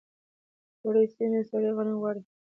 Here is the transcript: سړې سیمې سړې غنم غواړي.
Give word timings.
سړې 0.79 1.03
سیمې 1.15 1.41
سړې 1.49 1.69
غنم 1.75 1.97
غواړي. 2.01 2.21